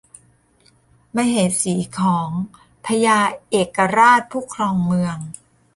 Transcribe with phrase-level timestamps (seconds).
[1.15, 2.29] มเหสีของ
[2.85, 3.19] พญา
[3.49, 5.17] เอกราชผู้ครองเมือง